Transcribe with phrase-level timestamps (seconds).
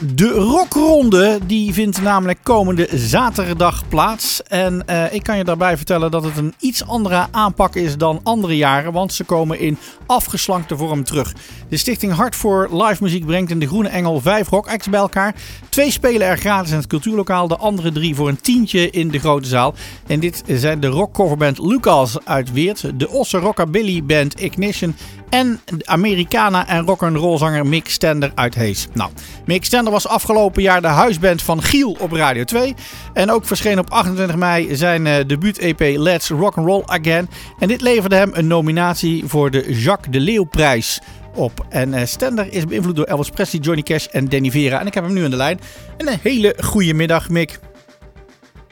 [0.00, 4.42] De rockronde die vindt namelijk komende zaterdag plaats.
[4.42, 8.20] En uh, ik kan je daarbij vertellen dat het een iets andere aanpak is dan
[8.22, 8.92] andere jaren.
[8.92, 11.34] Want ze komen in afgeslankte vorm terug.
[11.68, 15.00] De stichting Hart voor Live Muziek brengt in de Groene Engel vijf rock acts bij
[15.00, 15.34] elkaar.
[15.68, 17.48] Twee spelen er gratis in het cultuurlokaal.
[17.48, 19.74] De andere drie voor een tientje in de grote zaal.
[20.06, 22.98] En dit zijn de rockcoverband Lucas uit Weert.
[22.98, 24.94] De Osse Rockabilly Band Ignition.
[25.28, 28.88] En Americana en rock'n'roll zanger Mick Stender uit Hees.
[28.92, 29.10] Nou,
[29.46, 32.74] Mick Stender was afgelopen jaar de huisband van Giel op Radio 2.
[33.12, 37.28] En ook verscheen op 28 mei zijn uh, debuut-EP Let's Rock'n'Roll Again.
[37.58, 41.00] En dit leverde hem een nominatie voor de Jacques de Leeuw prijs
[41.34, 41.66] op.
[41.68, 44.80] En uh, Stender is beïnvloed door Elvis Presley, Johnny Cash en Danny Vera.
[44.80, 45.60] En ik heb hem nu aan de lijn.
[45.96, 47.58] En een hele goede middag, Mick.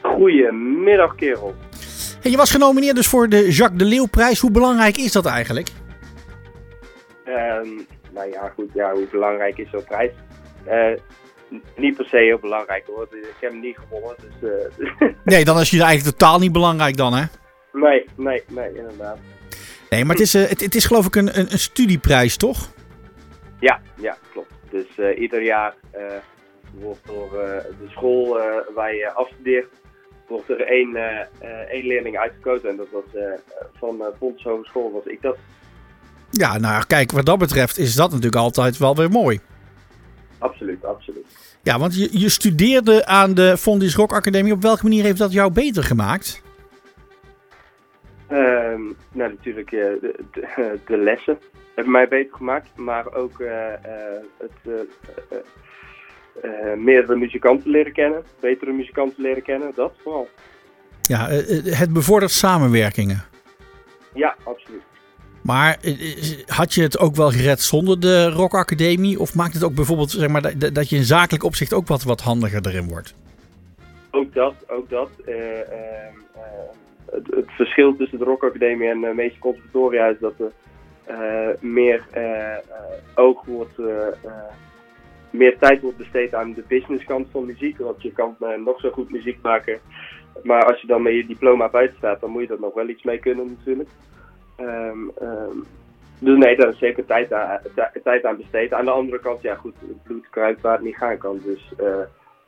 [0.01, 1.55] Goedemiddag, kerel.
[2.21, 4.39] Hey, je was genomineerd dus voor de Jacques de Leeuw prijs.
[4.39, 5.69] Hoe belangrijk is dat eigenlijk?
[7.25, 10.11] Um, nou ja, goed, ja, hoe belangrijk is zo'n prijs?
[10.67, 10.97] Uh,
[11.75, 13.07] niet per se heel belangrijk hoor.
[13.11, 14.15] Ik heb hem niet gewonnen.
[14.39, 14.51] Dus,
[14.99, 17.23] uh, nee, dan is je eigenlijk totaal niet belangrijk dan, hè?
[17.73, 19.17] Nee, nee, nee, inderdaad.
[19.89, 22.69] Nee, maar het is, uh, het, het, is geloof ik een, een, een, studieprijs, toch?
[23.59, 24.53] Ja, ja, klopt.
[24.69, 25.75] Dus ieder jaar
[26.73, 27.29] wordt door
[27.79, 28.39] de school
[28.75, 29.67] waar je afstudeert,
[30.27, 30.95] wordt er één,
[31.69, 32.69] één leerling uitgekozen.
[32.69, 33.03] En dat was
[33.73, 35.37] van uh, Fonds Hogeschool was ik dat.
[36.35, 39.39] Ja, nou kijk, wat dat betreft is dat natuurlijk altijd wel weer mooi.
[40.37, 41.25] Absoluut, absoluut.
[41.61, 44.53] Ja, want je, je studeerde aan de Fondis Rock Academie.
[44.53, 46.41] Op welke manier heeft dat jou beter gemaakt?
[48.31, 51.39] Um, nou, natuurlijk uh, de, de, de, lessen
[51.75, 52.69] hebben mij beter gemaakt.
[52.75, 54.83] Maar ook uh, uh, het
[56.77, 58.23] meerdere muzikanten leren kennen.
[58.39, 60.27] Betere muzikanten leren kennen, dat vooral.
[61.01, 63.23] Ja, het bevordert samenwerkingen.
[64.13, 64.92] Ja, absoluut.
[65.43, 65.77] Maar
[66.45, 69.19] had je het ook wel gered zonder de Rock Academie?
[69.19, 72.21] Of maakt het ook bijvoorbeeld zeg maar, dat, je in zakelijk opzicht ook wat, wat
[72.21, 73.15] handiger erin wordt?
[74.11, 75.09] Ook dat, ook dat.
[75.25, 75.35] Uh,
[77.11, 80.51] het, het, verschil tussen de Rock Academie en de meeste conservatoria is dat er
[81.59, 82.03] meer
[83.15, 83.77] oog wordt,
[85.29, 87.77] meer tijd wordt besteed aan de businesskant van muziek.
[87.77, 88.35] Want je kan
[88.65, 89.79] nog zo goed muziek maken.
[90.43, 92.89] Maar als je dan met je diploma buiten staat, dan moet je er nog wel
[92.89, 93.89] iets mee kunnen natuurlijk.
[94.59, 95.65] Um, um,
[96.23, 97.59] dus nee, daar is zeker tijd aan,
[98.03, 98.73] tijd aan besteed.
[98.73, 101.41] Aan de andere kant, ja goed, het bloed kruipt waar het niet gaan kan.
[101.43, 101.87] Dus uh,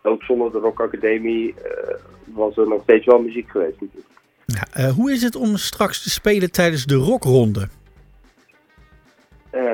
[0.01, 1.95] ook zonder de Rock Academie uh,
[2.25, 4.13] was er nog steeds wel muziek geweest natuurlijk.
[4.45, 7.67] Ja, uh, hoe is het om straks te spelen tijdens de rockronde?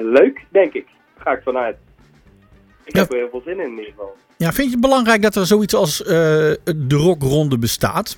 [0.02, 0.86] leuk, denk ik.
[1.16, 1.78] Daar ga ik vanuit.
[2.84, 3.02] Ik ja.
[3.02, 4.16] heb er heel veel zin in in ieder geval.
[4.38, 8.18] Ja, vind je het belangrijk dat er zoiets als de rockronde bestaat?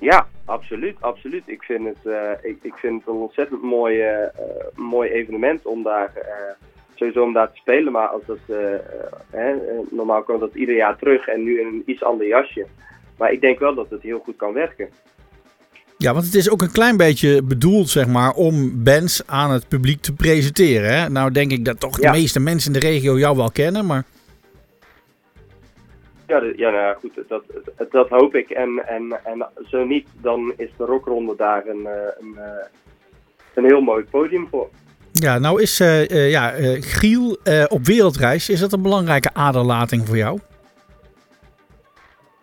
[0.00, 1.42] Ja, absoluut, absoluut.
[1.46, 4.26] Ik vind het, uh, ik, ik vind het een ontzettend mooi, uh,
[4.74, 6.12] mooi evenement om daar,
[6.94, 7.92] sowieso om daar te spelen.
[7.92, 8.38] Maar als dat,
[9.30, 9.54] hè,
[9.90, 12.66] normaal komt dat ieder jaar terug en nu in een iets ander jasje.
[13.18, 14.88] Maar ik denk wel dat het heel goed kan werken.
[15.96, 19.68] Ja, want het is ook een klein beetje bedoeld, zeg maar, om bands aan het
[19.68, 20.94] publiek te presenteren.
[20.94, 21.08] Hè?
[21.08, 24.04] Nou denk ik dat toch de meeste mensen in de regio jou wel kennen, maar...
[26.30, 27.42] Ja, ja nou goed, dat,
[27.76, 28.50] dat, dat hoop ik.
[28.50, 31.88] En, en, en zo niet, dan is de rockronde daar een,
[32.20, 32.38] een,
[33.54, 34.68] een heel mooi podium voor.
[35.12, 37.38] Ja, nou is uh, uh, ja, uh, Giel
[37.68, 38.48] op wereldreis.
[38.48, 40.38] Is dat een belangrijke aderlating voor jou?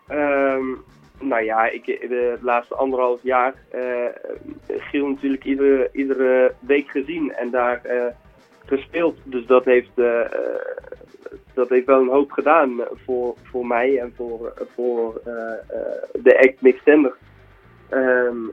[0.10, 0.84] Um,
[1.20, 3.54] nou ja, ik, de laatste anderhalf jaar
[4.68, 7.82] Giel natuurlijk iedere, iedere week gezien en daar
[8.66, 9.18] gespeeld.
[9.24, 9.92] Dus dat heeft
[11.58, 16.40] dat heeft wel een hoop gedaan voor, voor mij en voor, voor uh, uh, de
[16.40, 17.16] act Mix Tender.
[17.92, 18.52] Um,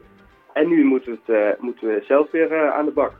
[0.52, 3.12] en nu moeten we, het, uh, moeten we zelf weer aan de bak.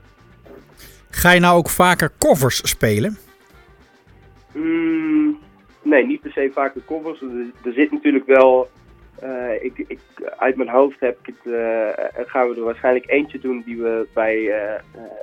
[1.09, 3.17] Ga je nou ook vaker covers spelen?
[4.53, 5.39] Mm,
[5.81, 7.21] nee, niet per se vaker covers.
[7.21, 7.29] Er,
[7.65, 8.69] er zit natuurlijk wel...
[9.61, 9.99] ik, ik,
[10.37, 14.51] uit mijn hoofd heb ik het, gaan we er waarschijnlijk eentje doen die we bij,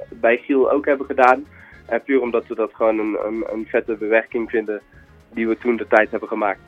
[0.08, 1.46] bij Giel ook hebben gedaan.
[1.92, 4.80] En puur omdat we dat gewoon een, een, een vette bewerking vinden
[5.34, 6.61] die we toen de tijd hebben gemaakt.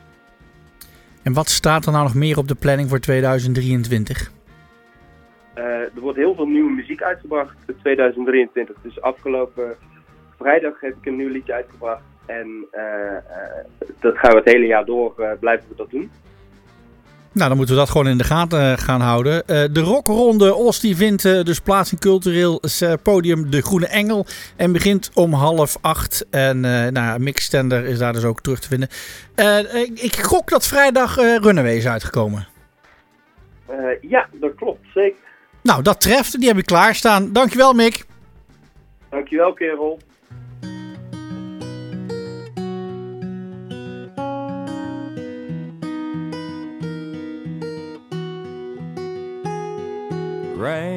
[1.23, 4.31] En wat staat er nou nog meer op de planning voor 2023?
[5.57, 8.75] Uh, er wordt heel veel nieuwe muziek uitgebracht in 2023.
[8.81, 9.75] Dus afgelopen
[10.37, 12.03] vrijdag heb ik een nieuw liedje uitgebracht.
[12.25, 16.11] En uh, uh, dat gaan we het hele jaar door, blijven we dat doen.
[17.35, 19.33] Nou, dan moeten we dat gewoon in de gaten eh, gaan houden.
[19.33, 22.61] Uh, de rockronde Os die vindt uh, dus plaats in cultureel
[23.03, 24.25] podium De Groene Engel.
[24.55, 26.25] En begint om half acht.
[26.29, 26.59] En
[26.93, 28.89] nou, Mick Stender is daar dus ook terug te vinden.
[29.81, 32.47] ik, ik gok dat vrijdag Runaway is uitgekomen.
[34.01, 34.85] ja, dat klopt.
[34.93, 35.19] Zeker.
[35.63, 36.39] Nou, dat treft.
[36.39, 37.33] Die heb ik klaarstaan.
[37.33, 38.05] Dankjewel Mick.
[39.09, 39.99] Dankjewel kerel.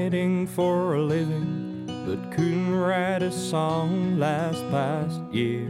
[0.08, 5.69] Writing for a living, but couldn't write a song last past year.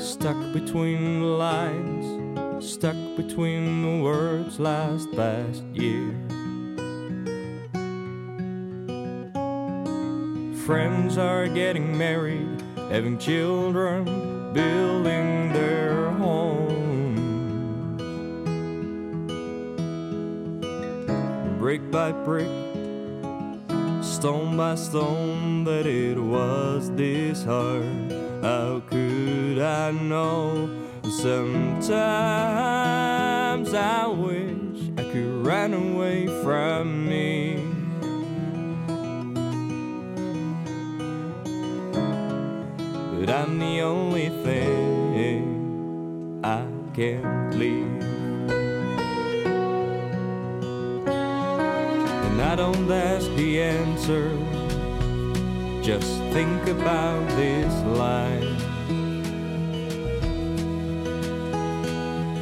[0.00, 6.12] Stuck between the lines, stuck between the words last past year.
[10.66, 12.60] Friends are getting married,
[12.90, 15.49] having children, building
[21.70, 22.50] Brick by brick,
[24.02, 28.10] stone by stone, that it was this hard.
[28.42, 30.68] How could I know?
[31.04, 32.02] Sometimes
[33.72, 37.62] I wish I could run away from me.
[43.14, 46.66] But I'm the only thing I
[46.96, 48.09] can't leave.
[52.40, 54.30] And I don't ask the answer,
[55.82, 58.42] just think about this life.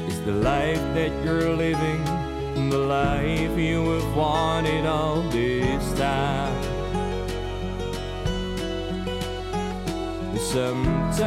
[0.08, 2.04] Is the life that you're living
[2.70, 6.62] the life you have wanted all this time?
[10.36, 11.26] Sometimes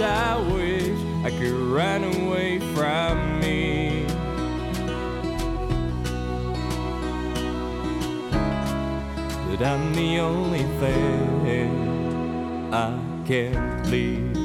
[0.00, 2.21] I wish I could run away
[9.64, 11.70] I'm the only thing
[12.72, 14.41] I can't leave.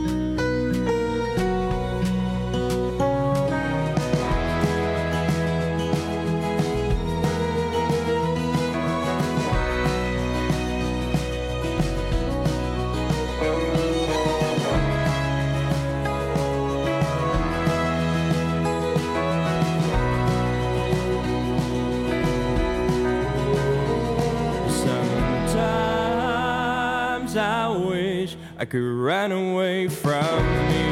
[28.60, 30.87] I could run away from me.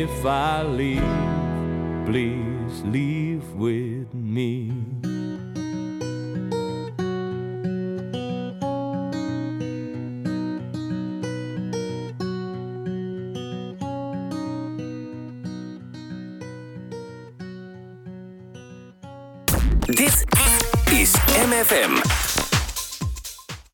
[0.00, 1.02] If I leave,
[2.06, 4.72] please leave with me.
[19.86, 20.24] Dit
[20.92, 21.14] is
[21.44, 22.29] MFM.